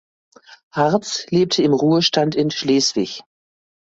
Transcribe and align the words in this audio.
Hartz 0.73 1.27
lebte 1.29 1.61
im 1.61 1.73
Ruhestand 1.75 2.33
in 2.33 2.49
Schleswig. 2.49 3.21